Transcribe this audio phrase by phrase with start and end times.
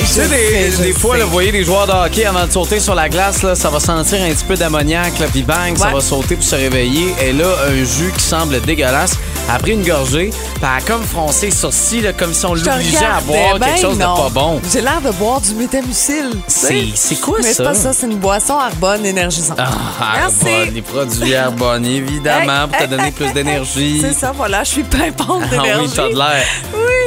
[0.00, 2.80] Tu sais, des, des fois, là, vous voyez les joueurs de hockey avant de sauter
[2.80, 6.00] sur la glace, là, ça va sentir un petit peu d'ammoniac, puis bang, ça va
[6.00, 7.14] sauter pour se réveiller.
[7.22, 9.12] Et là, un jus qui semble dégueulasse
[9.48, 10.30] a pris une gorgée,
[10.62, 13.98] a comme froncé les sourcils, là, comme si on l'obligeait à boire ben quelque chose
[13.98, 14.14] non.
[14.14, 14.60] de pas bon.
[14.72, 16.30] J'ai l'air de boire du métamucil.
[16.46, 17.64] C'est c'est quoi Mais c'est ça?
[17.64, 19.58] pas ça, c'est une boisson Arbonne énergisante.
[19.60, 19.70] Ah,
[20.16, 20.48] Merci.
[20.48, 24.00] Arbonne, les produits Arbonne, évidemment, pour te donner plus d'énergie.
[24.00, 25.82] C'est ça, voilà, je suis pimpante Ah d'énergie.
[25.86, 26.44] oui, t'as de l'air.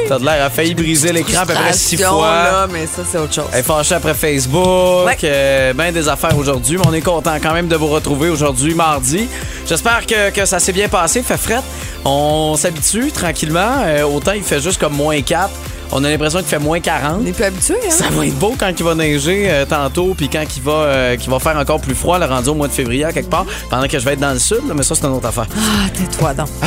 [0.08, 0.44] T'as de l'air.
[0.44, 2.26] A failli briser l'écran à peu près six fois.
[2.26, 3.44] là, mais ça, c'est autre chose.
[3.52, 5.06] Elle est fâchée après Facebook.
[5.06, 5.16] Ouais.
[5.24, 6.76] euh, ben des affaires aujourd'hui.
[6.78, 9.28] Mais on est content quand même de vous retrouver aujourd'hui, mardi.
[9.66, 11.22] J'espère que, que ça s'est bien passé.
[11.22, 11.60] Fait fret.
[12.04, 13.82] On s'habitue tranquillement.
[13.84, 15.50] Euh, autant il fait juste comme moins 4.
[15.92, 17.18] On a l'impression qu'il fait moins 40.
[17.20, 17.90] On n'est plus habitué, hein?
[17.90, 21.16] Ça va être beau quand il va neiger euh, tantôt, puis quand il va, euh,
[21.16, 23.46] qu'il va faire encore plus froid, le rendu au mois de février à quelque part,
[23.70, 25.46] pendant que je vais être dans le sud, là, mais ça, c'est une autre affaire.
[25.56, 26.48] Ah, tais-toi donc.
[26.62, 26.66] Ah,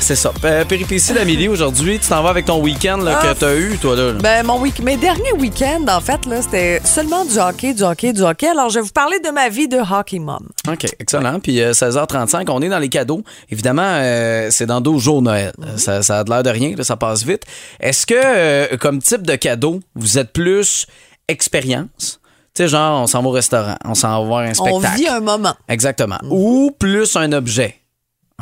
[0.00, 0.32] c'est ça.
[0.44, 3.26] Euh, péripétie d'Amélie, aujourd'hui, tu t'en vas avec ton week-end là, Ah.
[3.34, 4.12] que t'as eu, toi, là?
[4.12, 8.12] Ben, mon week mes derniers week-ends, en fait, là, c'était seulement du hockey, du hockey,
[8.12, 8.48] du hockey.
[8.48, 10.46] Alors, je vais vous parler de ma vie de hockey mom.
[10.70, 11.40] OK, excellent.
[11.40, 13.22] Puis euh, 16h35, on est dans les cadeaux.
[13.50, 15.52] Évidemment, euh, c'est dans 12 jours Noël.
[15.62, 17.42] Euh, Ça, ça a de l'air de rien, là, ça passe vite.
[17.80, 18.14] Est-ce que,
[18.44, 20.86] euh, comme type de cadeau, vous êtes plus
[21.28, 22.20] expérience?
[22.54, 24.96] Tu sais, genre, on s'en va au restaurant, on s'en va voir un On spectacle.
[24.96, 25.54] vit un moment.
[25.68, 26.18] Exactement.
[26.30, 27.80] Ou plus un objet.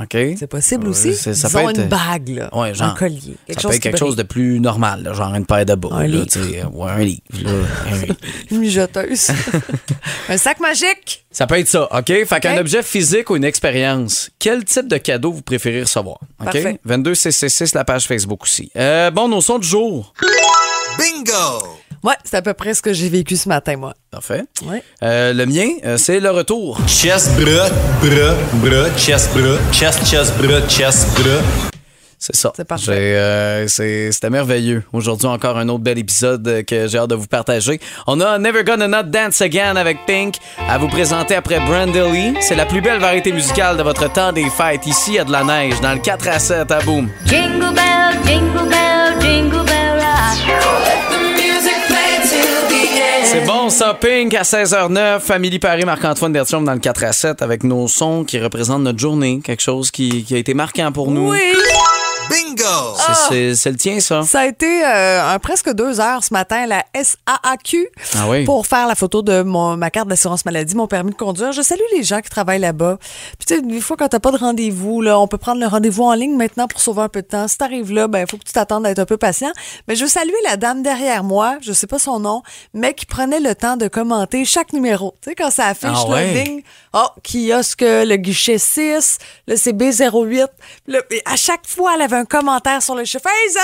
[0.00, 0.16] OK?
[0.38, 1.08] C'est possible aussi.
[1.08, 2.48] Ouais, c'est- ça Disons peut être- une bague, là.
[2.56, 3.36] Ouais, genre, un collier.
[3.46, 5.74] Quelque ça chose peut être quelque chose de plus normal, là, genre une paire de
[5.74, 5.88] bas.
[5.92, 6.74] Un là, livre.
[6.74, 7.20] ouais, un livre.
[7.42, 7.50] là,
[7.90, 8.14] un livre.
[8.50, 9.30] Une mijoteuse.
[10.30, 11.26] un sac magique.
[11.30, 12.06] Ça peut être ça, OK?
[12.24, 16.18] Fait qu'un objet physique ou une expérience, quel type de cadeau vous préférez recevoir?
[16.40, 16.44] OK?
[16.46, 16.80] Parfait.
[16.84, 18.70] 22 CC6, la page Facebook aussi.
[18.76, 20.14] Euh, bon, nos sons du jour.
[20.98, 21.81] Bingo!
[22.02, 23.94] Ouais, c'est à peu près ce que j'ai vécu ce matin, moi.
[24.10, 24.42] Parfait.
[24.66, 24.82] Ouais.
[25.04, 26.80] Euh, le mien, euh, c'est le retour.
[26.88, 27.68] Chest, bras,
[28.02, 31.40] bras, bras, chest, bras, chest, chest, bras, chest, bras.
[32.18, 32.52] C'est ça.
[32.56, 32.92] C'est parfait.
[33.16, 34.84] Euh, c'est- C'était merveilleux.
[34.92, 37.80] Aujourd'hui, encore un autre bel épisode euh, que j'ai hâte de vous partager.
[38.06, 40.36] On a Never Gonna Not Dance Again avec Pink
[40.68, 42.34] à vous présenter après Brandelly.
[42.40, 44.86] C'est la plus belle variété musicale de votre temps des fêtes.
[44.86, 47.08] Ici, il y a de la neige dans le 4 à 7 à boum.
[47.26, 51.31] Jingle bell, jingle bell, jingle bell rock.
[53.32, 57.40] C'est bon ça, Pink à 16h09, Famille Paris, Marc-Antoine Bertium dans le 4 à 7
[57.40, 61.10] avec nos sons qui représentent notre journée, quelque chose qui, qui a été marquant pour
[61.10, 61.30] nous.
[61.30, 61.38] Oui.
[62.56, 62.96] Bingo!
[63.28, 64.22] C'est- le tien, ça.
[64.22, 68.44] Ça a été euh, un presque deux heures ce matin, la SAAQ, Ah oui?
[68.44, 71.52] pour faire la photo de mon, ma carte d'assurance maladie, mon permis de conduire.
[71.52, 72.98] Je salue les gens qui travaillent là-bas.
[73.38, 75.66] Puis tu sais, des fois, quand t'as pas de rendez-vous, là, on peut prendre le
[75.66, 77.48] rendez-vous en ligne maintenant pour sauver un peu de temps.
[77.48, 79.52] Si t'arrives là, ben, il faut que tu t'attendes à être un peu patient.
[79.88, 82.42] Mais je veux saluer la dame derrière moi, je sais pas son nom,
[82.74, 85.14] mais qui prenait le temps de commenter chaque numéro.
[85.22, 86.34] Tu sais, quand ça affiche Ah le ouais?
[86.44, 90.46] ligne, oh, kiosque, le guichet 6, le CB08.
[90.84, 92.41] Puis là, et à chaque fois, elle avait un commentaire
[92.80, 93.26] sur le chiffre.
[93.26, 93.54] Hey,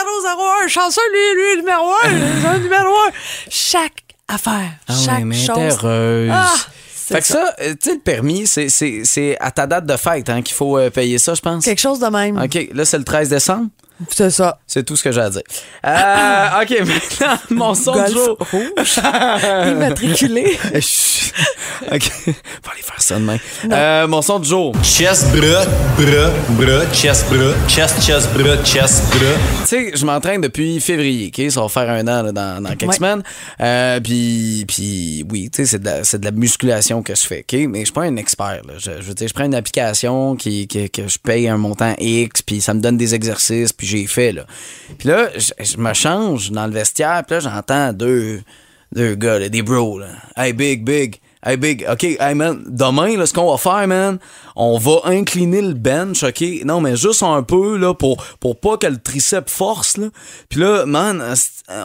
[0.64, 2.08] 001, chanceux, lui, lui, numéro 1,
[2.54, 3.10] le numéro 1.
[3.50, 5.56] Chaque affaire, Ah chaque oui, mais chose.
[5.82, 6.30] heureuse.
[6.32, 6.54] Ah,
[7.10, 10.42] fait que ça, euh, tu sais, le permis, c'est à ta date de fête hein,
[10.42, 11.64] qu'il faut euh, payer ça, je pense.
[11.64, 12.38] Quelque chose de même.
[12.38, 13.68] OK, là, c'est le 13 décembre.
[14.10, 14.58] C'est ça.
[14.66, 15.42] C'est tout ce que j'ai à dire.
[15.84, 18.38] Euh, OK, maintenant, mon son du jour.
[18.50, 19.00] rouge.
[19.72, 20.58] Immatriculé.
[21.92, 22.30] OK, on
[22.66, 23.38] va aller faire ça demain.
[23.70, 24.74] Euh, mon son du jour.
[24.82, 25.64] Chest, bras,
[25.96, 29.34] bras, bras, chest, bras, chest, chest, bras, chest, bras.
[29.60, 31.50] Tu sais, je m'entraîne depuis février, OK?
[31.50, 32.96] Ça va faire un an là, dans, dans quelques Ouais.
[32.96, 33.22] semaines.
[33.60, 37.58] Euh, puis, puis, oui, tu sais, c'est de, de la musculation que je fais, OK?
[37.68, 38.62] Mais je suis pas un expert.
[38.66, 38.74] Là.
[38.78, 41.94] Je, je veux dire, je prends une application qui, qui- que je paye un montant
[41.98, 44.46] X, puis ça me donne des exercices, puis j'ai fait, là.
[44.98, 48.40] Puis là, je, me change dans le vestiaire, puis là, j'entends deux,
[48.92, 50.08] deux gars, des bros, là.
[50.36, 51.16] Hey, big, big.
[51.44, 54.18] Hey, big, OK, hey, man, demain, là, ce qu'on va faire, man,
[54.56, 56.42] on va incliner le bench, OK?
[56.64, 60.08] Non, mais juste un peu, là, pour, pour pas que le triceps force, là.
[60.48, 61.22] Puis là, man,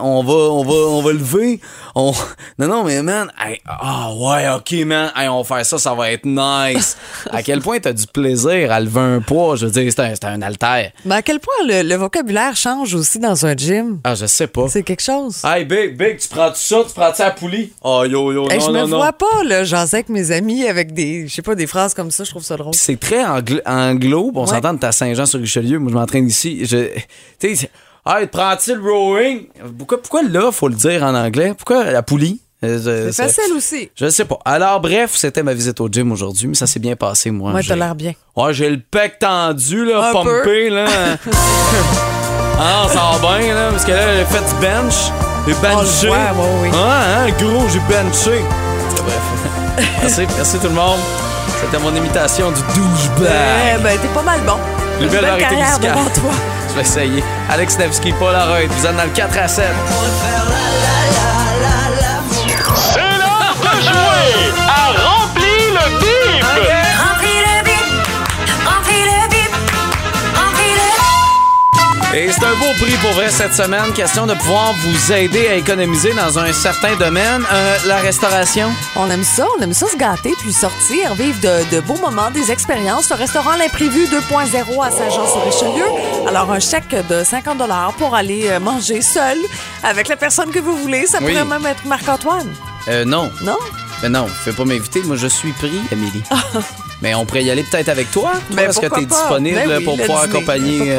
[0.02, 1.59] on va, on va, on va lever.
[1.96, 2.14] On...
[2.59, 5.94] Non, non, mais man, hey, ah, ouais, OK, man, hey, on va faire ça, ça
[5.94, 6.97] va être nice.
[7.31, 9.56] à quel point t'as du plaisir à lever un poids?
[9.56, 10.91] Je veux dire, c'est un, c'est un haltère.
[11.06, 13.99] Mais à quel point le, le vocabulaire change aussi dans un gym?
[14.03, 14.67] Ah, je sais pas.
[14.67, 15.41] C'est quelque chose.
[15.44, 16.84] Hey, big, big, tu prends-tu ça?
[16.88, 17.72] Tu prends-tu la poulie?
[17.84, 18.97] Oh, yo, yo, Hey, non, je me non, non.
[18.97, 22.11] vois pas, là, jaser avec mes amis avec des, je sais pas, des phrases comme
[22.11, 22.73] ça, je trouve ça drôle.
[22.75, 24.47] C'est très anglo, on Ouais.
[24.47, 25.79] s'entend de à Saint-Jean-sur-Richelieu.
[25.79, 26.66] Moi, je m'entraîne ici.
[26.66, 26.90] Je,
[27.40, 27.69] tu sais,
[28.05, 29.47] hey, prends-tu le rowing?
[29.78, 31.53] Pourquoi, pourquoi là, faut le dire en anglais?
[31.57, 32.40] Pourquoi la poulie?
[32.63, 33.90] Euh, C'est facile aussi.
[33.93, 34.40] Je sais pas.
[34.45, 37.51] Alors, bref, c'était ma visite au gym aujourd'hui, mais ça s'est bien passé, moi.
[37.51, 38.13] Moi, t'as l'air bien.
[38.37, 40.85] Ouais, j'ai le pec tendu, là, Un pompé, là.
[42.59, 45.11] ah, ça va bien, là, parce que là, j'ai fait du bench.
[45.46, 46.07] J'ai benché.
[46.07, 46.69] voit, ouais, oui.
[46.73, 48.41] Ah, hein, gros, j'ai benché.
[49.03, 49.85] Bref.
[50.02, 51.00] merci, merci tout le monde.
[51.62, 53.30] C'était mon imitation du douchebag.
[53.78, 54.58] Eh ben, t'es pas mal bon.
[54.97, 55.97] Plus Une belle variété musicale.
[56.14, 56.32] toi.
[56.70, 57.24] Je vais essayer.
[57.50, 59.66] Alex Nevsky, Paul Arrête, vous êtes dans le 4 à 7.
[62.76, 66.22] C'est l'heure de jouer à Remplis le bip!
[72.15, 73.91] Et c'est un beau prix pour vrai cette semaine.
[73.95, 77.43] Question de pouvoir vous aider à économiser dans un certain domaine.
[77.51, 78.69] Euh, la restauration?
[78.95, 82.29] On aime ça, on aime ça se gâter, puis sortir, vivre de, de beaux moments,
[82.29, 83.09] des expériences.
[83.09, 85.85] Le restaurant L'Imprévu 2.0 à Saint-Jean-sur-Richelieu.
[86.27, 87.57] Alors, un chèque de 50
[87.97, 89.37] pour aller euh, manger seul
[89.81, 91.07] avec la personne que vous voulez.
[91.07, 91.31] Ça Oui.
[91.33, 92.47] pourrait même être Marc-Antoine,
[92.89, 93.31] Euh, non.
[93.41, 93.57] non?
[94.03, 95.01] Mais non, fais pas m'inviter.
[95.03, 96.21] Moi, je suis pris, Amélie.
[97.01, 98.31] Mais on pourrait y aller peut-être avec toi.
[98.33, 99.15] Toi, Ben, Est-ce que tu es pas?
[99.15, 100.97] disponible Ben oui, pour pouvoir dîner, accompagner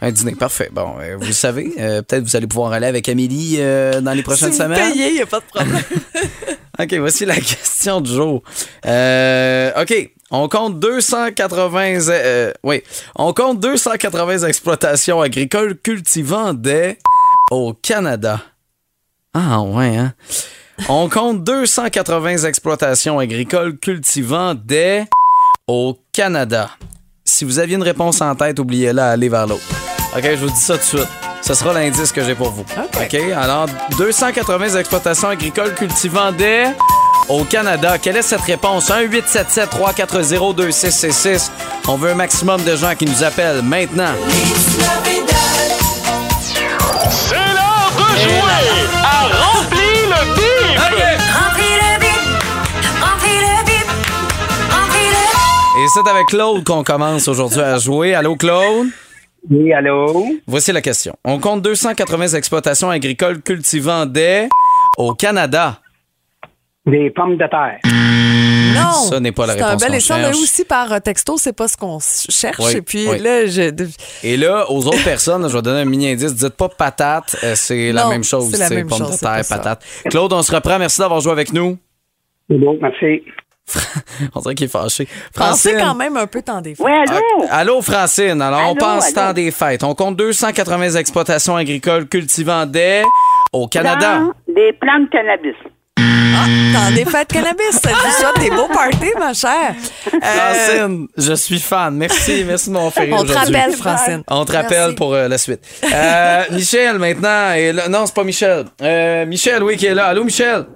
[0.00, 0.34] un dîner?
[0.34, 0.68] Parfait.
[0.72, 1.72] Bon, euh, vous le savez.
[1.78, 4.92] euh, peut-être vous allez pouvoir aller avec Amélie euh, dans les prochaines si vous semaines.
[4.92, 5.82] payez, il n'y a pas de problème.
[6.80, 8.42] OK, voici la question du jour.
[8.84, 12.08] OK, on compte 280...
[12.10, 12.82] euh, oui,
[13.16, 16.98] on compte 280 exploitations agricoles cultivant des...
[17.50, 18.40] au Canada.
[19.34, 20.14] Ah ouais, hein?
[20.88, 25.04] On compte 280 exploitations agricoles cultivant des...
[25.66, 26.70] au Canada.
[27.28, 29.66] Si vous aviez une réponse en tête, oubliez-la, allez vers l'autre.
[30.16, 31.08] OK, je vous dis ça tout de suite.
[31.42, 32.64] Ce sera l'indice que j'ai pour vous.
[32.78, 33.14] OK.
[33.36, 33.66] Alors,
[33.98, 36.68] 280 exploitations agricoles cultivant des...
[37.28, 38.88] Au Canada, quelle est cette réponse?
[38.88, 41.50] 1-877-340-2666.
[41.86, 44.14] On veut un maximum de gens qui nous appellent maintenant.
[47.10, 48.40] C'est l'heure de jouer
[55.88, 58.14] c'est avec Claude qu'on commence aujourd'hui à jouer.
[58.14, 58.88] Allô, Claude?
[59.50, 60.26] Oui, allô?
[60.46, 61.16] Voici la question.
[61.24, 64.48] On compte 280 exploitations agricoles cultivant des...
[64.96, 65.80] Au Canada.
[66.84, 67.78] Des pommes de terre.
[67.84, 68.92] Non!
[69.08, 70.20] Ça n'est pas la C'est un réponse bel échange.
[70.20, 72.58] Mais aussi par euh, texto, c'est pas ce qu'on cherche.
[72.58, 73.18] Oui, Et puis oui.
[73.18, 73.72] là, je.
[74.24, 76.34] Et là, aux autres personnes, je vais donner un mini indice.
[76.34, 78.50] Dites pas patate, euh, c'est la même chose.
[78.50, 79.84] c'est la même pommes chose, de terre, patate.
[80.10, 80.78] Claude, on se reprend.
[80.78, 81.78] Merci d'avoir joué avec nous.
[82.48, 83.22] Bon, merci.
[84.34, 85.06] On dirait qu'il est fâché.
[85.34, 85.86] Pensez Francine.
[85.86, 86.84] quand même un peu t'en défaut.
[86.84, 87.20] Oui, allô?
[87.50, 88.40] Ah, allô, Francine.
[88.42, 89.14] Alors, on pense allô?
[89.14, 89.84] temps des fêtes.
[89.84, 93.02] On compte 280 exploitations agricoles cultivant des...
[93.52, 94.18] Au Canada.
[94.18, 95.54] Dans des plantes de cannabis.
[96.72, 97.80] T'en défaite cannabis.
[97.82, 99.74] Ça souhaite des beaux parties, ma chère.
[100.14, 101.96] Euh, Francine, je suis fan.
[101.96, 104.22] Merci, merci de m'avoir fait on te rappelle, Francine.
[104.28, 104.94] On te rappelle Merci.
[104.94, 105.60] pour euh, la suite.
[105.92, 107.52] Euh, Michel, maintenant.
[107.52, 107.88] est là.
[107.88, 108.66] Non, c'est pas Michel.
[108.82, 110.06] Euh, Michel, oui, qui est là.
[110.06, 110.66] Allô, Michel?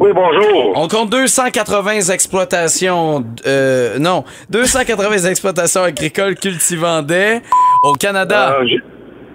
[0.00, 0.72] Oui, bonjour.
[0.76, 3.22] On compte 280 exploitations.
[3.46, 7.40] euh, non, 280 exploitations agricoles cultivant des
[7.84, 8.56] au Canada.
[8.58, 8.80] Euh, j'ai-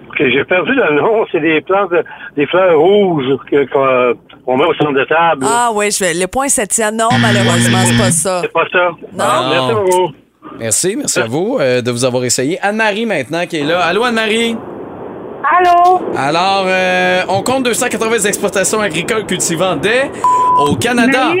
[0.08, 1.24] ok, j'ai perdu le nom.
[1.30, 2.02] C'est des plantes, de-
[2.36, 5.46] des fleurs rouges que- qu'on qu'on met au centre de table.
[5.48, 6.14] Ah oui, je vais.
[6.14, 6.96] Le point septième.
[6.96, 8.40] Non, malheureusement, c'est pas ça.
[8.42, 8.90] C'est pas ça.
[9.12, 9.24] Non.
[9.24, 10.12] Ah, Merci beaucoup.
[10.58, 12.58] Merci, merci à vous euh, de vous avoir essayé.
[12.60, 13.80] Anne-Marie maintenant qui est là.
[13.84, 14.56] Allô Anne-Marie?
[15.48, 16.00] Allô?
[16.16, 20.10] Alors, euh, on compte 280 exploitations agricoles cultivant des
[20.58, 21.32] au Canada.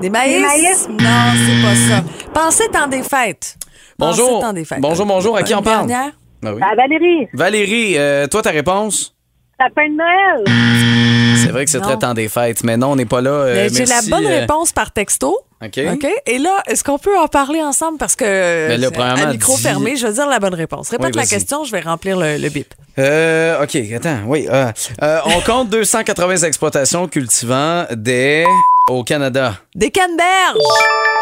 [0.00, 0.32] Des maïs?
[0.34, 0.88] Des maïs?
[0.88, 2.04] Non, c'est pas ça.
[2.32, 3.56] Pensez temps des fêtes.
[3.98, 4.40] Pensez Bonjour.
[4.40, 4.80] temps des fêtes.
[4.80, 5.36] Bonjour, bonjour.
[5.36, 5.86] À qui Une on parle?
[5.86, 6.12] dernière?
[6.42, 6.60] Oui.
[6.62, 9.14] Ah, Valérie, Valérie, euh, toi ta réponse?
[9.60, 11.36] sapin de Noël.
[11.36, 13.30] C'est vrai que c'est très temps des fêtes, mais non, on n'est pas là.
[13.30, 15.36] euh, J'ai la bonne euh, réponse par texto.
[15.62, 15.78] OK?
[15.92, 16.06] OK?
[16.26, 17.98] Et là, est-ce qu'on peut en parler ensemble?
[17.98, 18.24] Parce que,
[18.68, 20.88] Mais là, euh, à micro dis- fermé, je veux dire la bonne réponse.
[20.90, 22.72] Répète Oui, la question, je vais remplir le, le bip.
[22.98, 24.46] Euh, OK, attends, oui.
[24.50, 28.44] euh, euh, on compte 280 exploitations cultivant des
[28.88, 29.54] au Canada.
[29.74, 30.56] Des canneberges!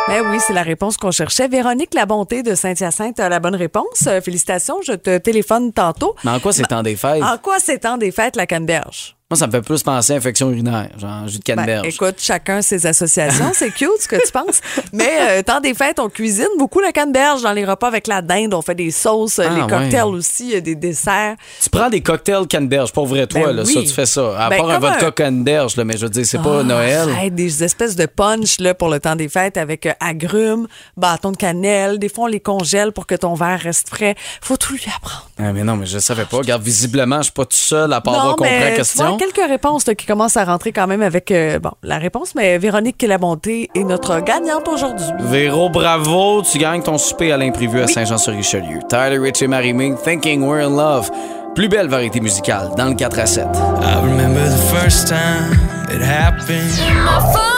[0.08, 1.48] Ben oui, c'est la réponse qu'on cherchait.
[1.48, 4.06] Véronique La Bonté de Saint-Hyacinthe a la bonne réponse.
[4.06, 6.14] Euh, félicitations, je te téléphone tantôt.
[6.24, 7.22] Mais en quoi c'est temps des fêtes?
[7.22, 9.14] En quoi c'est temps des fêtes, la canneberge?
[9.30, 11.86] Moi, ça me fait plus penser à infection urinaire, genre jus de Ben, canneberge.
[11.88, 13.50] écoute, chacun ses associations.
[13.52, 14.62] C'est cute ce que tu penses.
[14.94, 18.22] Mais euh, temps des fêtes, on cuisine beaucoup la canneberge dans les repas avec la
[18.22, 18.54] dinde.
[18.54, 20.16] On fait des sauces, Ah, les cocktails ouais.
[20.16, 21.34] aussi, euh, des desserts.
[21.60, 23.74] Tu prends des cocktails canneberge, pour vrai, toi, Ben là, oui.
[23.74, 24.34] ça, tu fais ça.
[24.46, 26.62] À Ben, part un vodka un- canneberge, là, mais je veux dire, c'est pas Ah,
[26.62, 27.34] Noël.
[27.34, 31.36] des espèces de punch là, pour le temps des fêtes avec euh, agrumes, bâton de
[31.36, 31.98] cannelle.
[31.98, 34.14] Des fois, on les congèle pour que ton verre reste frais.
[34.40, 35.28] Faut tout lui apprendre.
[35.38, 36.38] Ah, mais non, mais je savais pas.
[36.38, 39.08] Regarde, visiblement, je suis pas tout seul à part avoir compris la mais tu question.
[39.08, 42.34] vois, quelques réponses là, qui commencent à rentrer quand même avec euh, bon la réponse.
[42.34, 45.06] Mais Véronique La Bonté est notre gagnante aujourd'hui.
[45.20, 48.80] Véro, bravo, tu gagnes ton souper à l'imprévu à Saint-Jean-sur-Richelieu.
[48.88, 51.10] Tyler Rich et Marie Ming, Thinking We're in Love.
[51.54, 53.46] Plus belle variété musicale dans le 4 à 7.
[53.82, 55.58] I remember the first time
[55.92, 57.57] it happened.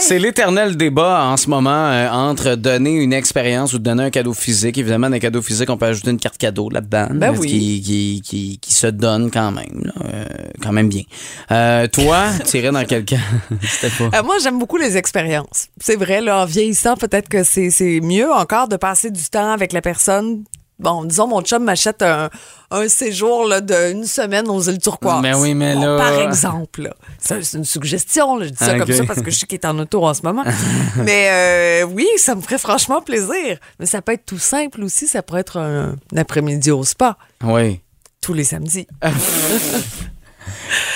[0.00, 4.34] C'est l'éternel débat en ce moment euh, entre donner une expérience ou donner un cadeau
[4.34, 4.78] physique.
[4.78, 7.08] Évidemment, dans un cadeau physique, on peut ajouter une carte cadeau là-dedans.
[7.12, 7.48] Ben oui.
[7.48, 9.82] qui, qui, qui, qui se donne quand même.
[9.84, 10.24] là, euh,
[10.62, 11.02] quand même bien.
[11.50, 13.16] Euh, toi, irais dans quel cas?
[13.62, 14.22] C'était pas.
[14.22, 15.68] Moi, j'aime beaucoup les expériences.
[15.80, 19.52] C'est vrai, là, en vieillissant, peut-être que c'est c'est mieux encore de passer du temps
[19.52, 20.44] avec la personne.
[20.80, 22.30] Bon, disons, mon chum m'achète un,
[22.70, 25.20] un séjour d'une semaine aux îles Turquoises.
[25.22, 26.82] Mais oui, mais Bon, là- Par exemple.
[26.82, 26.94] là.
[27.18, 28.36] Ça, C'est une suggestion.
[28.38, 28.46] là.
[28.46, 30.22] Je dis ça comme ça parce que je sais qu'il est en auto en ce
[30.22, 30.42] moment.
[30.96, 33.58] mais euh, oui, ça me ferait franchement plaisir.
[33.78, 35.06] Mais ça peut être tout simple aussi.
[35.06, 37.80] Ça pourrait être un, un après-midi au spa, Oui.
[38.22, 38.86] tous les samedis.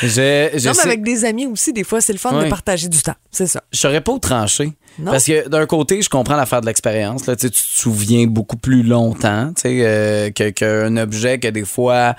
[0.03, 2.45] Je, je non, mais sais- avec des amis aussi, des fois, c'est le fun Oui.
[2.45, 3.15] de partager du temps.
[3.31, 3.63] C'est ça.
[3.73, 4.73] Je saurais pas où trancher.
[4.99, 5.11] Non?
[5.11, 7.27] Parce que d'un côté, je comprends l'affaire de l'expérience.
[7.27, 12.15] Là, tu te souviens beaucoup plus longtemps euh, que- qu'un objet que des fois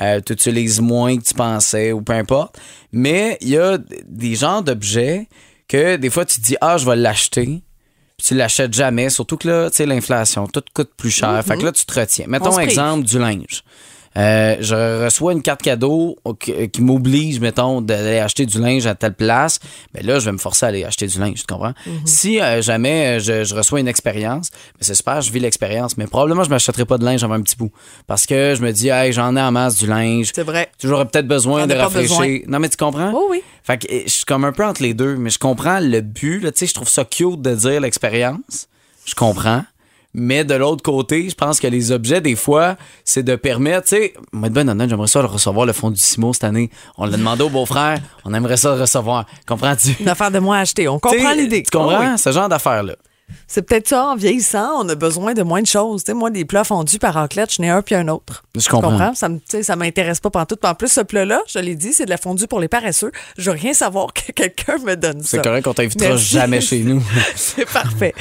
[0.00, 2.58] euh, tu utilises moins que tu pensais ou peu importe.
[2.92, 5.26] Mais il y a des genres d'objets
[5.68, 7.62] que des fois tu te dis Ah, je vais l'acheter.
[8.16, 9.10] Puis tu l'achètes jamais.
[9.10, 11.40] Surtout que là, tu sais, l'inflation, tout coûte plus cher.
[11.44, 12.24] Fait que là, tu te retiens.
[12.26, 13.62] On Mettons exemple du linge.
[14.18, 19.14] Euh, je reçois une carte cadeau qui, m'oblige, mettons, d'aller acheter du linge à telle
[19.14, 19.60] place.
[19.94, 21.74] Mais là, je vais me forcer à aller acheter du linge, tu comprends?
[22.04, 25.96] Si euh, jamais euh, je, je reçois une expérience, ben c'est super, je vis l'expérience.
[25.96, 27.70] Mais probablement, je m'achèterai pas de linge avant un petit bout.
[28.06, 30.32] Parce que je me dis, hey, j'en ai en masse du linge.
[30.34, 30.70] C'est vrai.
[30.82, 32.18] J'aurais peut-être besoin de rafraîchir.
[32.18, 32.38] besoin.
[32.48, 33.12] Non, mais tu comprends?
[33.12, 33.42] Oui, oui.
[33.62, 36.00] Fait que eh, je suis comme un peu entre les deux, mais je comprends le
[36.00, 36.40] but.
[36.40, 38.68] Tu sais, je trouve ça cute de dire l'expérience.
[39.04, 39.62] Je comprends.
[40.14, 43.96] Mais de l'autre côté, je pense que les objets, des fois, c'est de permettre, tu
[43.96, 46.70] sais, moi, ben honnête, j'aimerais ça le recevoir le fond du Simo cette année.
[46.96, 49.26] On l'a demandé au beau-frère, on aimerait ça le recevoir.
[49.46, 49.96] Comprends-tu?
[50.00, 50.88] Une affaire de moi à acheter.
[50.88, 51.62] On comprend l'idée.
[51.62, 52.12] Tu comprends?
[52.12, 52.18] Oui.
[52.18, 52.96] Ce genre d'affaires-là.
[53.46, 56.04] C'est peut-être ça, en vieillissant, on a besoin de moins de choses.
[56.04, 58.44] Tu sais, moi, des plats fondus par raclette, je n'ai un puis un autre.
[58.54, 58.90] Je comprends.
[58.90, 59.14] comprends?
[59.14, 59.28] Ça
[59.62, 60.64] ça m'intéresse pas pantoute.
[60.64, 63.12] En plus, ce plat-là, je l'ai dit, c'est de la fondue pour les paresseux.
[63.36, 65.28] Je veux rien savoir que quelqu'un me donne ça.
[65.28, 67.02] C'est correct qu'on t'invitera jamais chez nous.
[67.34, 68.14] C'est parfait.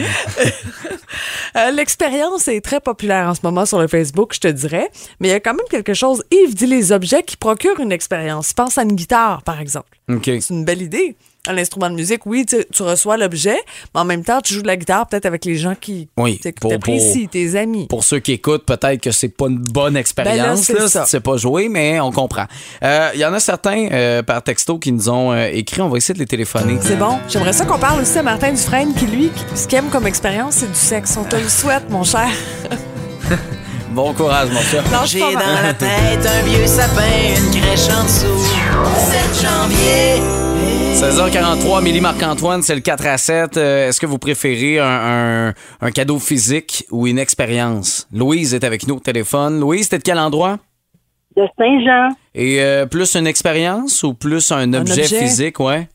[1.55, 4.89] Euh, L'expérience est très populaire en ce moment sur le Facebook, je te dirais.
[5.19, 6.23] Mais il y a quand même quelque chose.
[6.31, 8.53] Yves dit les objets qui procurent une expérience.
[8.53, 9.97] Pense à une guitare, par exemple.
[10.25, 11.15] C'est une belle idée.
[11.47, 13.57] Un instrument de musique, oui, tu, tu reçois l'objet,
[13.95, 16.39] mais en même temps, tu joues de la guitare peut-être avec les gens qui, Oui,
[16.39, 17.87] t'apprécient, tes amis.
[17.87, 20.87] Pour ceux qui écoutent, peut-être que c'est pas une bonne expérience, Ben là, c'est là,
[20.87, 20.99] ça.
[21.01, 22.45] si tu sais pas jouer, mais on comprend.
[22.83, 25.81] Euh, Il y en a certains euh, par texto qui nous ont euh, écrit.
[25.81, 26.77] On va essayer de les téléphoner.
[26.81, 27.17] C'est bon.
[27.29, 30.55] J'aimerais ça qu'on parle aussi à Martin Dufresne qui, lui, ce qu'il aime comme expérience,
[30.55, 31.17] c'est du sexe.
[31.17, 32.27] On te le souhaite, mon cher.
[33.91, 34.83] Bon courage, mon cher.
[35.07, 35.89] J'ai dans la tête
[36.23, 37.01] un vieux sapin,
[37.35, 38.45] une crèche en dessous.
[39.39, 40.46] 7 janvier.
[41.01, 43.57] 16h43, Milly Marc-Antoine, c'est le 4 à 7.
[43.57, 48.07] Euh, Est-ce que vous préférez un, un- un cadeau physique ou une expérience?
[48.11, 49.59] Louise est avec nous au téléphone.
[49.59, 50.57] Louise, t'es de quel endroit?
[51.35, 52.09] De Saint-Jean.
[52.33, 55.19] Et euh, plus une expérience ou plus un objet, objet?
[55.19, 55.87] physique, ouais?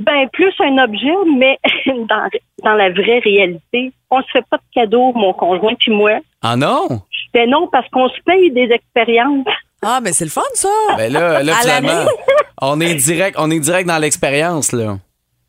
[0.00, 2.28] Ben, plus un objet, mais dans,
[2.64, 6.20] dans la vraie réalité, on se fait pas de cadeaux, mon conjoint puis moi.
[6.40, 7.02] Ah non?
[7.34, 9.44] Ben non, parce qu'on se paye des expériences.
[9.82, 10.68] Ah, mais c'est le fun, ça.
[10.96, 12.10] Ben là, là À finalement, l'année.
[12.60, 14.98] On est direct, on est direct dans l'expérience, là.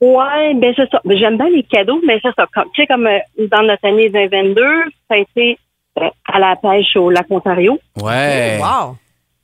[0.01, 1.01] Ouais, ben c'est ça.
[1.03, 2.45] Ben, J'aime bien les cadeaux, mais c'est ça.
[2.53, 3.19] Comme, tu sais, comme euh,
[3.51, 4.61] dans notre année 2022,
[5.09, 5.57] ça a été
[5.97, 7.77] euh, à la pêche au lac Ontario.
[8.01, 8.59] Ouais.
[8.61, 8.95] Wow.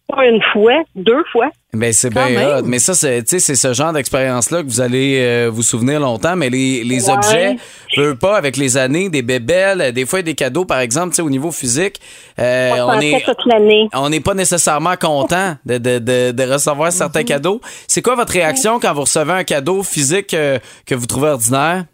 [0.07, 1.49] Pas une fois, deux fois.
[1.73, 2.27] Ben c'est bien
[2.59, 2.61] hot.
[2.63, 5.99] Mais ça, c'est, tu sais, c'est ce genre d'expérience-là que vous allez euh, vous souvenir
[5.99, 6.35] longtemps.
[6.35, 7.13] Mais les, les Ouais.
[7.15, 7.55] objets,
[7.97, 11.15] veux pas, avec les années, des bébelles, euh, des fois des cadeaux, par exemple, tu
[11.17, 11.99] sais, au niveau physique,
[12.39, 13.19] euh, On, est...
[13.19, 13.89] fait toute l'année.
[13.93, 17.25] On n'est pas nécessairement content de, de, de, de recevoir certains Mhm.
[17.25, 17.61] cadeaux.
[17.87, 21.85] C'est quoi votre réaction quand vous recevez un cadeau physique euh, que vous trouvez ordinaire?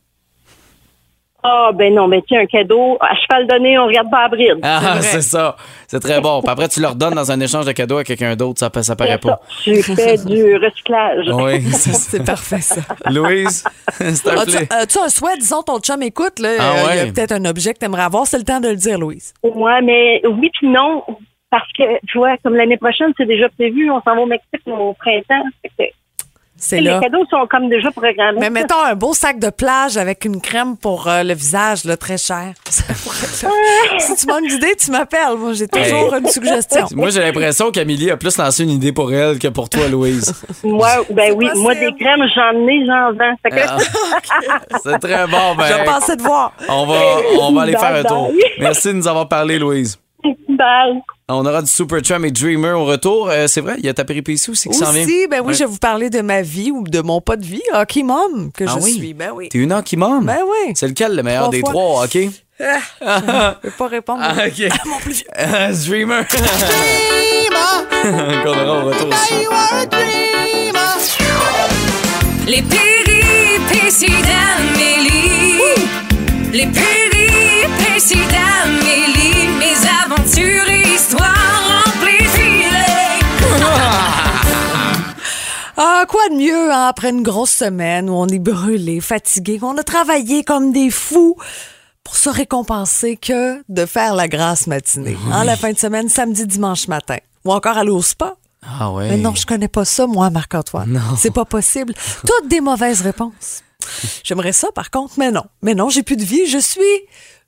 [1.43, 4.60] Ah, ben non, ben tiens, un cadeau, à cheval donné, on regarde pas à bride.
[4.62, 5.55] Ah, c'est ça.
[5.88, 6.41] C'est très bon.
[6.41, 8.60] Puis après, tu le redonnes dans un échange de cadeaux à quelqu'un d'autre.
[8.60, 9.36] Ça, ça paraît C'est ça.
[9.38, 9.41] pas.
[9.63, 11.25] J'ai fait du recyclage.
[11.33, 12.81] Oui, c'est parfait, ça.
[13.10, 14.67] Louise, c'est un As-tu plaisir.
[14.69, 17.10] as-tu un souhait, disons, ton chum écoute, là, Ah euh, il y ouais.
[17.10, 18.27] a peut-être un objet que tu aimerais avoir.
[18.27, 19.33] C'est le temps de le dire, Louise.
[19.43, 21.03] Ouais, mais oui puis non,
[21.50, 24.62] parce que, tu vois, comme l'année prochaine, c'est déjà prévu, on s'en va au Mexique
[24.67, 25.43] au printemps.
[25.63, 25.91] Fait que,
[26.62, 28.39] C'est les cadeaux sont comme déjà programmés.
[28.39, 31.98] Mais mettons un beau sac de plage avec une crème pour euh, le visage, là,
[31.98, 32.53] très cher.
[33.41, 34.00] Là.
[34.00, 35.36] si tu manques d'idées, tu m'appelles.
[35.38, 36.86] Moi, j'ai toujours une suggestion.
[36.96, 40.34] Moi, j'ai l'impression qu'Amélie a plus lancé une idée pour elle que pour toi, Louise.
[40.63, 41.63] Moi, ben oui, possible.
[41.63, 43.36] moi, des crèmes, j'en ai, j'en vends.
[43.51, 45.56] Ah, C'est très bon.
[45.58, 46.53] Ben, Je pensais de voir.
[46.70, 47.00] on va,
[47.39, 48.32] on va aller faire un tour.
[48.60, 50.00] Merci de nous avoir parlé, Louise.
[50.48, 51.01] bye.
[51.33, 53.29] On aura du Supertramp et Dreamer au retour.
[53.29, 55.03] Euh, c'est vrai, il y a ta péripétie aussi qui s'en vient.
[55.03, 55.53] Aussi, ben oui, Ouais.
[55.53, 58.51] je vais vous parler de ma vie ou de mon pas de vie, hockey mom,
[58.55, 58.93] que Ah je oui?
[58.93, 59.13] suis.
[59.13, 59.50] Ben oui.
[59.50, 60.25] T'es une hockey mom?
[60.25, 60.73] Ben oui.
[60.75, 61.69] C'est lequel le meilleur Trois des fois.
[61.71, 62.17] trois, OK?
[62.59, 64.21] Je peux pas répondre.
[64.23, 64.61] Ah, OK.
[65.39, 66.25] Euh, Dreamer.
[68.43, 69.33] Qu'on aura au retour aussi.
[72.47, 72.81] Les péripéties
[73.69, 75.59] péripéties d'Amélie.
[76.53, 79.47] Les péripéties d'Amélie.
[79.59, 80.80] Mes aventures
[85.83, 89.75] Ah, quoi de mieux hein, après une grosse semaine où on est brûlé, fatigué, qu'on
[89.77, 91.35] a travaillé comme des fous
[92.03, 95.17] pour se récompenser que de faire la grasse matinée.
[95.31, 97.17] Hein, la fin de semaine, samedi, dimanche matin.
[97.45, 98.35] Ou encore aller au spa.
[98.61, 99.09] Ah ouais.
[99.09, 100.91] Mais non, je connais pas ça, moi, Marc-Antoine.
[100.91, 101.15] Non.
[101.17, 101.95] C'est pas possible.
[102.27, 103.63] Toutes des mauvaises réponses.
[104.23, 105.45] J'aimerais ça, par contre, mais non.
[105.63, 106.45] Mais non, j'ai plus de vie.
[106.45, 106.81] Je suis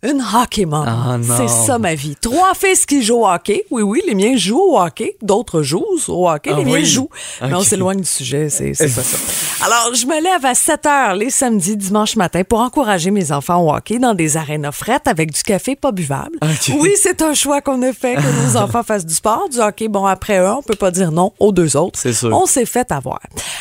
[0.04, 0.86] une hockey mom.
[0.88, 1.18] Ah.
[1.38, 2.16] C'est ça, ma vie.
[2.20, 3.66] Trois fils qui jouent au hockey.
[3.72, 5.16] Oui, oui, les miens jouent au hockey.
[5.22, 6.52] D'autres jouent au hockey.
[6.54, 6.86] Ah les miens oui.
[6.86, 7.10] jouent.
[7.42, 8.50] Mais on s'éloigne du sujet.
[8.50, 9.66] C'est pas ça.
[9.66, 13.64] Alors, je me lève à 7 heures les samedis, dimanche matin pour encourager mes enfants
[13.64, 16.38] au hockey dans des arénas frettes avec du café pas buvable.
[16.78, 19.88] Oui, c'est un choix qu'on a fait, que nos enfants fassent du sport, du hockey.
[19.88, 21.98] Bon, après eux, on peut pas dire non aux deux autres.
[21.98, 22.30] C'est sûr.
[22.34, 23.20] On s'est fait avoir.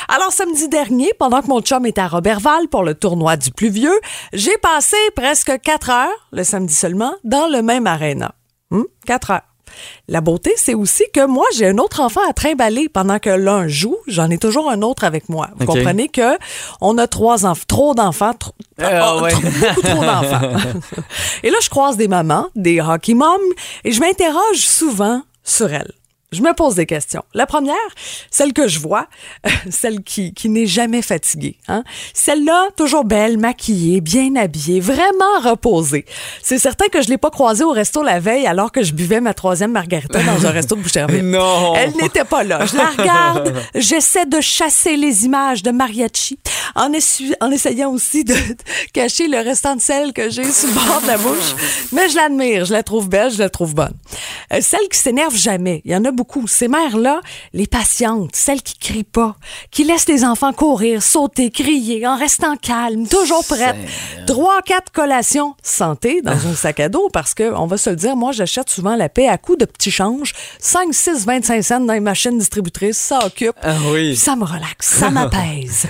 [0.09, 3.71] Alors, samedi dernier, pendant que mon chum était à Robertval pour le tournoi du plus
[3.71, 3.99] vieux,
[4.33, 8.35] j'ai passé presque quatre heures, le samedi seulement, dans le même aréna.
[8.71, 9.43] Hum, Quatre heures.
[10.07, 13.69] La beauté, c'est aussi que moi, j'ai un autre enfant à trimballer pendant que l'un
[13.69, 13.97] joue.
[14.07, 15.49] J'en ai toujours un autre avec moi.
[15.57, 16.37] Vous comprenez que
[16.83, 18.35] on a trois enfants, trop d'enfants,
[18.81, 19.31] oh, ouais.
[19.31, 20.59] trop- beaucoup trop d'enfants.
[21.43, 23.39] et là, je croise des mamans, des hockey moms,
[23.85, 25.93] et je m'interroge souvent sur elles.
[26.33, 27.23] Je me pose des questions.
[27.35, 27.77] La première,
[28.31, 29.07] celle que je vois,
[29.71, 31.59] celle qui, qui n'est jamais fatiguée.
[31.69, 31.85] Hein?
[32.15, 36.05] Celle-là, toujours belle, maquillée, bien habillée, vraiment reposée.
[36.43, 39.21] C'est certain que je l'ai pas croisée au resto la veille alors que je buvais
[39.21, 41.23] ma troisième margarita dans un resto de Boucherville.
[41.33, 41.75] Non.
[41.77, 42.65] Elle n'était pas là.
[42.67, 46.39] Je la regarde, j'essaie de chasser les images de mariachi
[46.75, 48.57] en, essu- en essayant aussi de, de
[48.93, 51.55] cacher le restant de sel que j'ai sur le bord de la bouche.
[51.93, 53.95] Mais je l'admire, je la trouve belle, je la trouve bonne.
[54.53, 56.22] Euh, celle qui s'énerve jamais, il y en a beaucoup.
[56.47, 57.21] Ces mères-là,
[57.53, 59.37] les patientes, celles qui crient pas,
[59.71, 63.77] qui laissent les enfants courir, sauter, crier, en restant calmes, toujours prêtes.
[64.27, 67.97] Trois, quatre collations santé dans un sac à dos parce que, on va se le
[67.97, 70.33] dire, moi, j'achète souvent la paix à coups de petits changes.
[70.59, 73.57] 5, 6, 25 cents dans les machines distributrices, ça occupe.
[73.63, 74.17] Ah oui.
[74.17, 75.87] Ça me relaxe, ça m'apaise.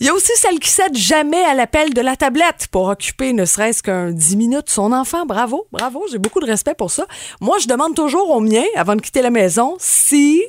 [0.00, 3.32] Il y a aussi celle qui cède jamais à l'appel de la tablette pour occuper
[3.32, 5.26] ne serait-ce qu'un 10 minutes son enfant.
[5.26, 7.06] Bravo, bravo, j'ai beaucoup de respect pour ça.
[7.40, 10.42] Moi, je demande toujours aux miens, avant de quitter la maison, si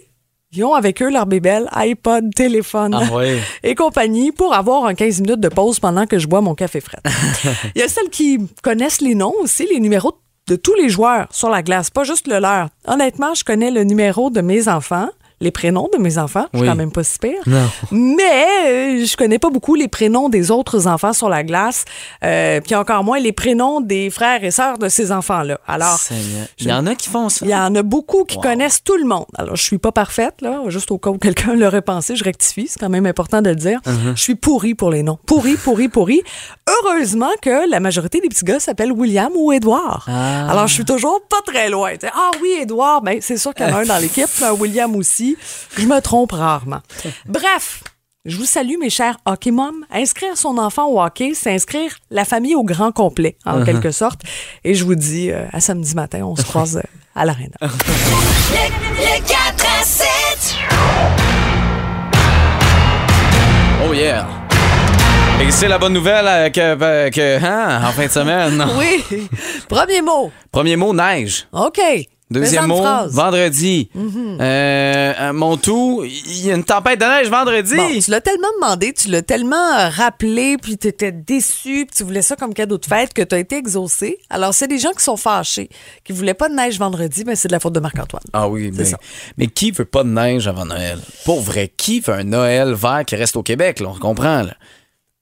[0.56, 3.08] ils ont avec eux leur bébelle, iPod, téléphone Ah
[3.64, 6.80] et compagnie pour avoir un 15 minutes de pause pendant que je bois mon café
[6.80, 7.00] frais.
[7.76, 10.14] Il y a celles qui connaissent les noms aussi, les numéros
[10.48, 12.68] de tous les joueurs sur la glace, pas juste le leur.
[12.88, 15.10] Honnêtement, je connais le numéro de mes enfants,
[15.44, 16.46] les prénoms de mes enfants.
[16.54, 16.70] Je suis Oui.
[16.70, 17.42] quand même pas si pire.
[17.46, 17.70] Non.
[17.92, 18.24] Mais
[19.02, 21.86] euh, je connais pas beaucoup les prénoms des autres enfants sur la glace,
[22.24, 25.60] euh, puis encore moins les prénoms des frères et sœurs de ces enfants-là.
[25.68, 26.00] Alors.
[26.60, 27.46] Il y en a qui font ça.
[27.46, 28.42] il y en a beaucoup qui Wow.
[28.44, 29.26] connaissent tout le monde.
[29.38, 30.62] Alors, je suis pas parfaite, là.
[30.68, 32.68] Juste au cas où quelqu'un l'aurait pensé, je rectifie.
[32.70, 33.80] C'est quand même important de le dire.
[33.86, 34.16] Uh-huh.
[34.16, 35.20] Je suis pourrie pour les noms.
[35.26, 36.22] Pourrie, pourrie, pourrie.
[36.68, 40.06] Heureusement que la majorité des petits gars s'appellent William ou Édouard.
[40.08, 40.50] Ah.
[40.50, 41.92] Alors, je suis toujours pas très loin.
[42.14, 44.96] Ah oui, Édouard, ben, c'est sûr qu'il y en a un dans l'équipe, un William
[44.96, 45.33] aussi.
[45.78, 46.82] Je me trompe rarement.
[47.28, 47.84] Bref.
[48.26, 49.84] Je vous salue, mes chers hockey moms.
[49.92, 53.66] Inscrire son enfant au hockey, c'est inscrire la famille au grand complet, en Uh-huh.
[53.66, 54.22] quelque sorte.
[54.64, 56.82] Et je vous dis, euh, à samedi matin, on se croise euh,
[57.16, 57.58] à l'aréna.
[57.62, 57.68] Le,
[58.96, 60.56] le 4 à 7.
[63.86, 64.26] Oh yeah.
[65.42, 68.66] Et c'est la bonne nouvelle euh, que, euh, que hein, en fin de semaine.
[68.78, 69.04] Oui.
[69.68, 70.32] Premier mot.
[70.52, 71.46] Premier mot, neige.
[71.52, 71.82] OK.
[72.40, 73.14] Deuxième mot, phrase.
[73.14, 73.90] vendredi.
[73.94, 74.38] Mhm.
[74.40, 77.76] Euh, euh, mon tout, il y a une tempête de neige vendredi.
[77.76, 81.96] Bon, tu l'as tellement demandé, tu l'as tellement euh, rappelé, puis tu étais déçu, puis
[81.96, 84.18] tu voulais ça comme cadeau de fête que tu as été exaucé.
[84.30, 85.70] Alors, c'est des gens qui sont fâchés,
[86.04, 88.24] qui voulaient pas de neige vendredi, mais c'est de la faute de Marc-Antoine.
[88.34, 88.98] Ah oui, mais, ça.
[89.38, 91.00] mais qui veut pas de neige avant Noël?
[91.26, 93.80] Pour vrai, qui veut un Noël vert qui reste au Québec?
[93.80, 94.42] Là, on comprend.
[94.44, 94.54] Là?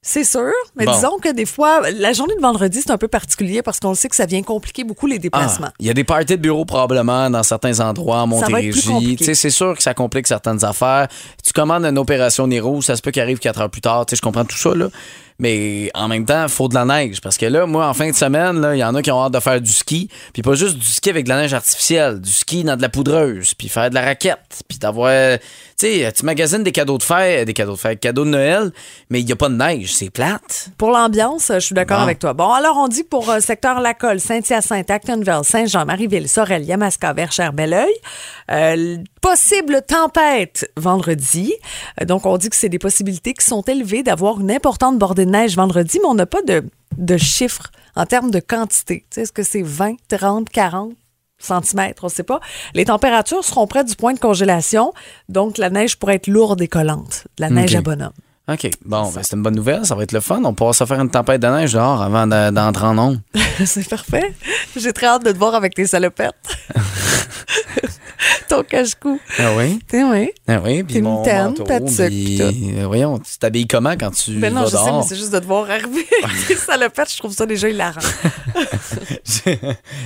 [0.04, 0.94] C'est sûr, mais Bon.
[0.94, 4.10] disons que des fois, la journée de vendredi, c'est un peu particulier parce qu'on sait
[4.10, 5.70] que ça vient compliquer beaucoup les Ah, déplacements.
[5.80, 9.18] Il y a des parties de bureau probablement dans certains endroits plus Montérégie.
[9.22, 11.08] C'est sûr que ça complique certaines affaires.
[11.46, 14.06] Tu commandes une opération Niro, ça se peut qu'il arrive quatre heures plus tard.
[14.12, 14.88] Je comprends tout ça, là.
[15.42, 17.20] Mais en même temps, il faut de la neige.
[17.20, 19.34] Parce que là, moi, en fin de semaine, il y en a qui ont hâte
[19.34, 20.08] de faire du ski.
[20.34, 22.90] Puis pas juste du ski avec de la neige artificielle, du ski dans de la
[22.90, 25.12] poudreuse, puis faire de la raquette, puis d'avoir.
[25.78, 28.72] Tu sais, tu magasines des cadeaux de fête, des cadeaux de fête, cadeaux de Noël,
[29.10, 29.96] mais il n'y a pas de neige.
[29.96, 30.70] C'est plate.
[30.78, 32.04] Pour l'ambiance, je suis d'accord Bon.
[32.04, 32.34] avec toi.
[32.34, 37.54] Bon, alors on dit pour euh, secteur Lacolle, Saint-Hyacinthe, Actonville, Saint-Jean, Marieville, Sorel, Yamaska, Verchères,
[37.54, 37.92] Belleuil.
[38.52, 41.54] Euh, possible tempête vendredi.
[42.00, 45.26] Euh, donc on dit que c'est des possibilités qui sont élevées d'avoir une importante bordée
[45.32, 46.64] neige vendredi, mais on n'a pas de,
[46.98, 49.00] de chiffres en termes de quantité.
[49.10, 50.94] Tu sais, Est-ce que c'est 20, 30, 40?
[51.44, 52.40] centimètres, on ne sait pas.
[52.76, 54.94] Les températures seront près du point de congélation,
[55.28, 57.24] donc la neige pourrait être lourde et collante.
[57.38, 58.12] De la neige à bonhomme.
[58.48, 58.70] OK.
[58.86, 59.84] Bon, ben, c'est une bonne nouvelle.
[59.84, 60.44] Ça va être le fun.
[60.44, 63.22] On pourra se faire une tempête de neige dehors avant de- d'entrer en onde.
[63.66, 64.36] c'est parfait.
[64.76, 66.36] J'ai très hâte de te voir avec tes salopettes.
[68.50, 69.20] Ton cache-cou.
[69.40, 69.80] Ah oui?
[69.88, 70.32] T'es oui.
[70.48, 72.40] Ah oui, puis Tes mon manteau, puis,
[72.78, 75.32] euh, voyons, tu t'habilles comment quand tu Ben non, vas je sais, mais c'est juste
[75.34, 77.12] de te voir arriver avec tes salopettes.
[77.12, 78.00] Je trouve ça déjà hilarant.
[79.26, 79.60] J'ai-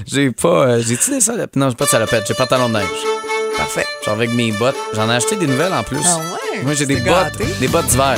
[0.06, 0.48] J'ai pas...
[0.68, 1.56] euh, J'ai-tu des salopettes?
[1.56, 2.26] Non, j'ai pas de salopettes.
[2.28, 2.86] J'ai pas de talons de neige.
[3.58, 3.86] Parfait.
[4.06, 4.76] Genre avec mes bottes.
[4.94, 5.98] J'en ai acheté des nouvelles en plus.
[6.06, 6.62] Ah ouais?
[6.64, 7.46] Moi, j'ai des T'es bottes, gâté.
[7.60, 8.18] des bottes d'hiver.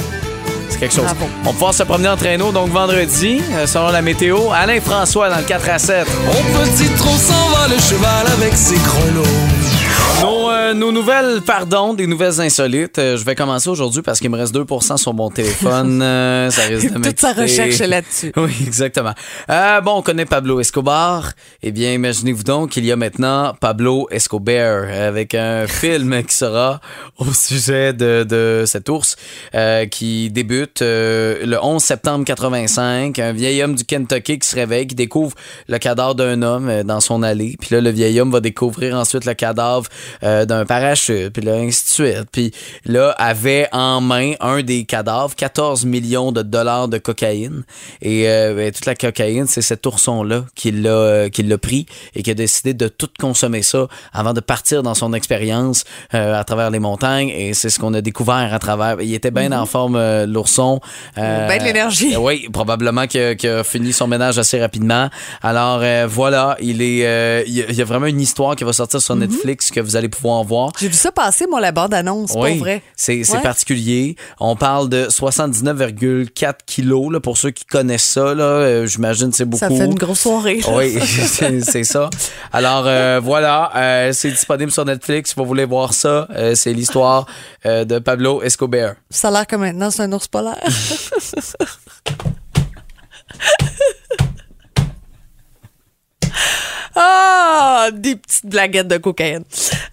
[0.70, 1.06] C'est quelque chose.
[1.06, 1.26] Bravo.
[1.42, 4.52] On va pouvoir se promener en traîneau, donc vendredi, euh, selon la météo.
[4.52, 6.08] Alain François dans le 4 à 7.
[6.08, 9.24] Au petit trot s'en va le cheval avec ses grelots.
[10.68, 13.00] Nos, euh, nos nouvelles, pardon, des nouvelles insolites.
[13.00, 14.66] Euh, je vais commencer aujourd'hui parce qu'il me reste 2
[14.98, 16.04] sur mon téléphone.
[16.08, 18.32] Euh, ça risque de Toute sa recherche là-dessus.
[18.38, 19.14] Oui, exactement.
[19.50, 21.32] Euh, bon, on connaît Pablo Escobar.
[21.62, 26.80] Eh bien, imaginez-vous donc qu'il y a maintenant Pablo Escobar avec un film qui sera
[27.18, 29.16] au sujet de, de cet ours
[29.92, 33.20] qui débute le 11 septembre 85.
[33.20, 35.36] Un vieil homme du Kentucky qui se réveille, qui découvre
[35.68, 37.56] le cadavre d'un homme dans son allée.
[37.60, 39.88] Puis là, le vieil homme va découvrir ensuite le cadavre
[40.24, 41.30] euh, d'un parachute.
[41.30, 42.28] Puis là, ainsi de suite.
[42.32, 42.52] Puis
[42.86, 47.64] là, avait en main un des cadavres, 14 millions de dollars de cocaïne.
[48.02, 52.32] Et euh, ben, toute la cocaïne, c'est cet ourson-là qui l'a euh, pris et qui
[52.32, 56.70] a décidé de tout consommer ça avant de partir dans son expérience euh, à travers
[56.72, 57.30] les montagnes.
[57.30, 59.02] Et c'est ce qu'on a découvert à travers.
[59.02, 60.80] Il était bien en forme, euh, l'ourson.
[61.16, 62.16] Ben de l'énergie.
[62.28, 65.10] Oui, probablement qu'il a, fini son ménage assez rapidement.
[65.42, 68.74] Alors voilà, il est, il y a- il y a vraiment une histoire qui va
[68.74, 70.72] sortir sur Netflix que vous allez pouvoir voir.
[70.80, 72.32] J'ai vu ça passer, moi, la bande-annonce.
[72.36, 72.82] Oui, vrai.
[72.96, 73.42] c'est Ouais.
[73.42, 74.16] particulier.
[74.40, 78.34] On parle de 79,4 kilos là, pour ceux qui connaissent ça.
[78.34, 79.60] Là, euh, j'imagine que c'est beaucoup.
[79.60, 80.62] Ça fait une grosse soirée.
[80.62, 80.76] là.
[80.78, 80.98] Oui,
[81.64, 82.10] c'est ça.
[82.54, 85.32] Alors euh, voilà, euh, c'est disponible sur Netflix.
[85.32, 87.26] Si vous voulez voir ça, euh, c'est l'histoire
[87.66, 88.94] de Pablo Escobar.
[89.10, 90.58] Ça a l'air que maintenant, c'est un ours polaire.
[97.00, 99.44] Ah, des petites blaguettes de cocaïne.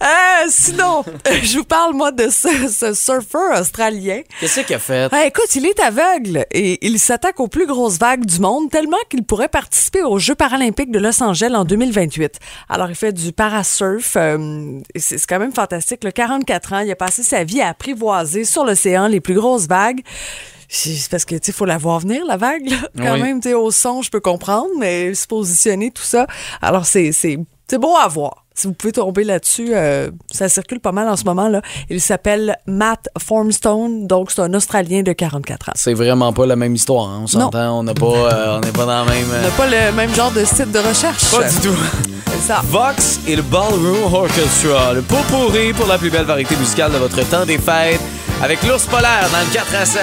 [0.02, 0.06] Euh,
[0.48, 1.04] sinon,
[1.42, 4.22] je vous parle, moi, de ce, ce surfeur australien.
[4.40, 5.08] Qu'est-ce qu'il a fait?
[5.12, 8.96] Ah, écoute, il est aveugle et il s'attaque aux plus grosses vagues du monde tellement
[9.10, 12.38] qu'il pourrait participer aux Jeux paralympiques de Los Angeles en 2028.
[12.70, 14.16] Alors, il fait du parasurf.
[14.16, 16.04] euh, c'est quand même fantastique.
[16.04, 19.66] Le 44 ans, il a passé sa vie à apprivoiser sur l'océan les plus grosses
[19.66, 20.00] vagues.
[20.68, 22.76] C'est parce que, tu sais, faut la voir venir, la vague, là.
[22.96, 23.22] Quand Oui.
[23.22, 26.26] même, tu sais, au son, je peux comprendre, mais se positionner, tout ça.
[26.62, 28.43] Alors, c'est c'est- c'est beau à voir.
[28.56, 31.60] Si vous pouvez tomber là-dessus, euh, ça circule pas mal en ce moment, là.
[31.90, 35.72] Il s'appelle Matt Formstone, donc c'est un Australien de 44 ans.
[35.74, 37.08] C'est vraiment pas la même histoire.
[37.08, 37.20] hein.
[37.24, 39.26] On s'entend, on n'a pas, euh, on n'est pas dans la même.
[39.28, 41.30] On euh, n'a pas le même genre de site de recherche.
[41.32, 41.74] Pas du tout.
[42.28, 42.62] C'est ça.
[42.66, 46.98] Vox et le Ballroom Orchestra, le pot pourri pour la plus belle variété musicale de
[46.98, 48.00] votre temps des fêtes,
[48.42, 50.02] avec l'ours polaire dans le 4 à 7.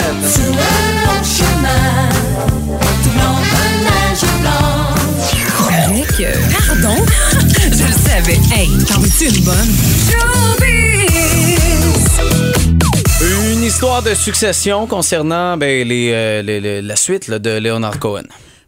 [14.04, 18.24] De succession concernant ben, les, euh, la suite de Leonard Cohen?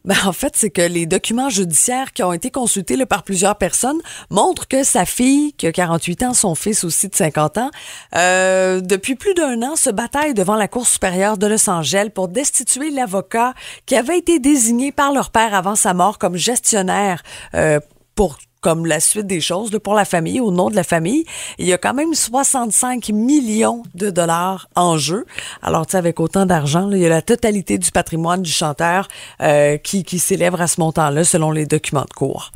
[0.06, 3.56] Ben, en fait, c'est que les documents judiciaires qui ont été consultés là, par plusieurs
[3.56, 7.72] personnes montrent que sa fille, qui a 48 ans, son fils aussi de 50 ans,
[8.16, 12.28] euh, depuis plus d'un an, se bataillent devant la Cour supérieure de Los Angeles pour
[12.28, 13.54] destituer l'avocat
[13.86, 17.24] qui avait été désigné par leur père avant sa mort comme gestionnaire
[17.56, 17.80] euh,
[18.16, 21.26] pour comme la suite des choses là, pour la famille, au nom de la famille.
[21.60, 25.26] Il y a quand même 65 millions de dollars en jeu.
[25.62, 29.10] Alors, tu sais, avec autant d'argent, il y a la totalité du patrimoine du chanteur
[29.42, 32.52] euh, qui, qui célèbre à ce montant-là, selon les documents de cour.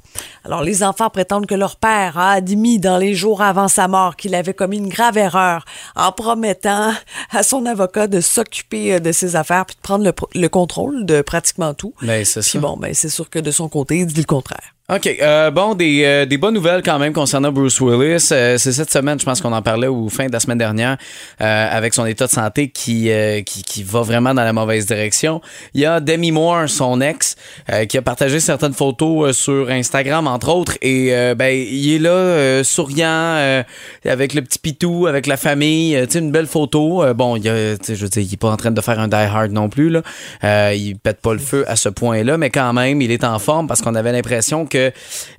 [0.46, 4.16] Alors, les enfants prétendent que leur père a admis dans les jours avant sa mort
[4.16, 5.66] qu'il avait commis une grave erreur
[5.98, 6.94] en promettant
[7.32, 11.06] à son avocat de s'occuper euh, de ses affaires puis de prendre le, le contrôle
[11.06, 11.94] de pratiquement tout.
[12.02, 14.77] Ben, c'est bon, ben, c'est sûr que de son côté, il dit le contraire.
[14.90, 15.18] OK.
[15.22, 18.30] euh, bon, des, euh, des bonnes nouvelles quand même concernant Bruce Willis.
[18.32, 20.96] Euh, c'est cette semaine, je pense qu'on en parlait au fin de la semaine dernière,
[21.42, 24.86] euh, avec son état de santé qui, euh, qui, qui va vraiment dans la mauvaise
[24.86, 25.42] direction.
[25.74, 27.36] Il y a Demi Moore, son ex,
[27.70, 30.78] euh, qui a partagé certaines photos sur Instagram, entre autres.
[30.82, 33.64] Et ben, il est là, souriant,
[34.06, 36.02] avec le petit pitou, avec la famille.
[36.06, 37.04] Tu sais, une belle photo.
[37.14, 39.16] Bon, il a, je veux dire, il est pas en train de faire un die
[39.16, 39.90] hard non plus.
[39.90, 40.74] Là.
[40.74, 43.68] Il pète pas le feu à ce point-là, mais quand même, il est en forme
[43.68, 44.92] parce qu'on avait l'impression que que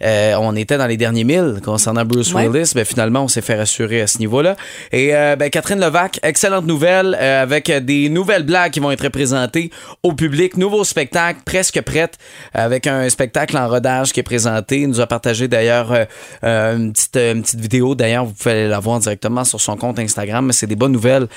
[0.03, 2.49] euh, on était dans les derniers milles concernant Bruce Ouais.
[2.49, 2.73] Willis.
[2.75, 4.57] Ben, finalement, on s'est fait rassurer à ce niveau-là.
[4.93, 9.09] Et euh, ben, Catherine Levac, excellente nouvelle euh, avec des nouvelles blagues qui vont être
[9.09, 9.71] présentées
[10.03, 10.57] au public.
[10.57, 12.19] Nouveau spectacle, presque prête,
[12.55, 14.81] avec un spectacle en rodage qui est présenté.
[14.81, 15.93] Il nous a partagé d'ailleurs
[16.43, 17.95] une, petite, une petite vidéo.
[17.95, 20.47] D'ailleurs, vous pouvez la voir directement sur son compte Instagram.
[20.47, 21.29] Mais c'est des bonnes nouvelles.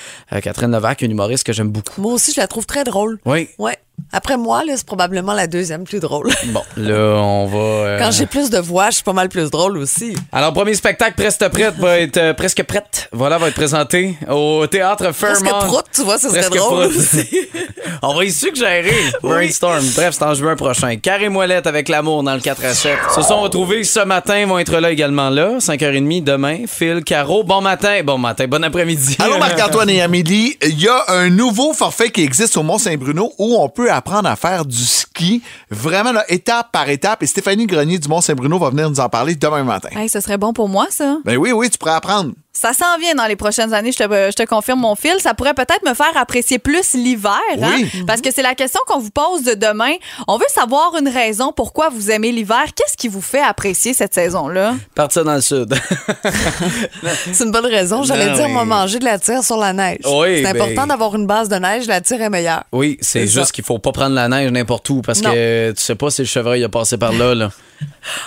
[0.42, 2.02] Catherine Levac, une humoriste que j'aime beaucoup.
[2.02, 3.20] Moi aussi, je la trouve très drôle.
[3.26, 3.50] Oui.
[3.58, 3.78] Ouais.
[4.14, 6.30] Après moi, là, c'est probablement la deuxième plus drôle.
[6.48, 7.58] Bon, là, on va.
[7.58, 10.16] euh, Quand j'ai plus de voix, je suis pas mal plus drôle aussi.
[10.34, 13.08] Alors, premier spectacle presque prête va être euh, presque prête.
[13.14, 15.66] Voilà, va être présenté au théâtre Presque Fairmont.
[15.66, 16.98] prout, tu vois, ça serait Presque drôle prout.
[16.98, 17.30] aussi.
[18.02, 18.92] On va y suggérer.
[19.24, 19.86] Brainstorm.
[19.96, 20.98] Bref, c'est en juin prochain.
[20.98, 22.98] Carré Moellette avec l'amour dans le 4 à 7.
[23.16, 25.60] Se sont retrouvés ce matin, ils vont être là également là.
[25.60, 26.58] 5h30 demain.
[26.68, 28.02] Phil, Caro, bon matin.
[28.04, 29.16] Bon matin, bon après-midi.
[29.20, 33.56] Allô Marc-Antoine et Amélie, il y a un nouveau forfait qui existe au Mont-Saint-Bruno où
[33.58, 37.24] on peut apprendre à faire du ski, vraiment là, étape par étape.
[37.24, 39.90] Et Stéphanie Grenier du Mont-Saint-Bruno va venir nous en parler demain matin.
[39.92, 41.18] Hey, ce serait bon pour moi, ça.
[41.26, 42.34] Ben oui, oui, tu pourrais apprendre.
[42.62, 45.16] Ça s'en vient dans les prochaines années, je te, je te confirme mon fil.
[45.20, 47.72] Ça pourrait peut-être me faire apprécier plus l'hiver, hein?
[47.78, 48.04] Oui.
[48.06, 49.94] parce que c'est la question qu'on vous pose de demain.
[50.28, 52.66] On veut savoir une raison pourquoi vous aimez l'hiver.
[52.76, 54.76] Qu'est-ce qui vous fait apprécier cette saison-là?
[54.94, 55.74] Partir dans le sud.
[57.34, 58.04] C'est une bonne raison.
[58.04, 58.52] J'allais Non, dire, oui.
[58.52, 60.00] moi, manger de la tire sur la neige.
[60.06, 61.88] Oui, c'est ben- important d'avoir une base de neige.
[61.88, 62.64] La tire est meilleure.
[62.72, 65.32] Oui, c'est juste qu'il faut pas prendre la neige n'importe où parce Non.
[65.32, 67.34] que tu sais pas si le chevreuil a passé par là.
[67.34, 67.50] là.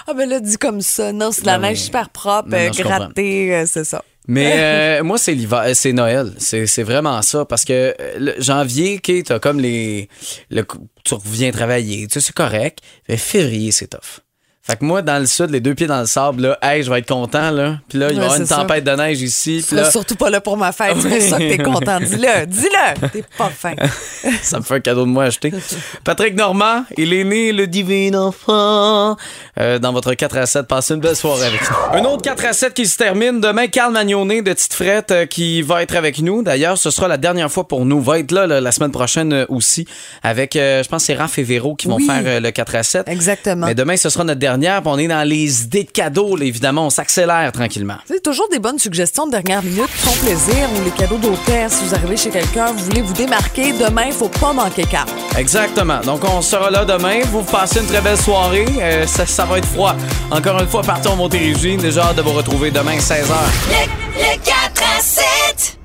[0.09, 1.12] Ah, ben là, dit comme ça.
[1.12, 4.03] Non, c'est de la Non, neige super propre, Non, non, euh, grattée, euh, c'est ça.
[4.26, 4.54] Mais
[5.00, 6.32] euh, moi, c'est l'hiver, euh, c'est Noël.
[6.38, 7.44] C'est c'est vraiment ça.
[7.44, 10.08] Parce que euh, le janvier, OK, t'as comme les.
[10.50, 10.64] le-
[11.04, 12.06] tu reviens travailler.
[12.06, 12.78] Tu sais, c'est correct.
[13.08, 14.23] Mais février, c'est tough.
[14.66, 16.90] Fait que moi, dans le sud, les deux pieds dans le sable, là, hey, je
[16.90, 17.77] vais être content, là.
[17.87, 18.57] Puis là, il va y Ouais, avoir une ça.
[18.57, 19.59] tempête de neige ici.
[19.61, 20.96] Tu Puis là, surtout pas là pour ma fête.
[21.03, 22.00] C'est pour ça que t'es content.
[22.00, 23.09] Dis-le, dis-le.
[23.11, 23.74] T'es pas fin.
[24.42, 25.53] ça me fait un cadeau de moi à acheter.
[26.05, 29.18] Patrick Normand, il est né le divin enfant.
[29.61, 31.98] Euh, dans votre 4 à 7, passez une belle soirée avec nous.
[31.98, 33.42] Un autre 4 à 7 qui se termine.
[33.42, 36.42] Demain, Carl Magnonet de Tite Frette euh, qui va être avec nous.
[36.42, 38.00] D'ailleurs, ce sera la dernière fois pour nous.
[38.00, 39.87] Va être là, là, la semaine prochaine euh, aussi
[40.22, 42.07] avec, je pense, c'est Raph et Véro qui vont Oui.
[42.07, 43.09] faire le 4 à 7.
[43.09, 43.66] Exactement.
[43.66, 44.54] Mais demain, ce sera notre dernière.
[44.59, 46.87] Puis on est dans les idées de cadeaux, là, évidemment.
[46.87, 47.97] On s'accélère tranquillement.
[48.07, 51.71] C'est toujours des bonnes suggestions de dernière minute qui font plaisir ou les cadeaux d'hôtel.
[51.71, 55.09] Si vous arrivez chez quelqu'un, vous voulez vous démarquer, demain, il faut pas manquer cap.
[55.37, 56.01] Exactement.
[56.01, 57.21] Donc, on sera là demain.
[57.31, 58.67] Vous passez une très belle soirée.
[58.81, 59.95] Euh, ça, ça va être froid.
[60.31, 61.77] Encore une fois, partons Montérégie.
[61.77, 63.33] Déjà hâte de vous retrouver demain, 16h.
[63.69, 65.84] Le, le 4 à 7.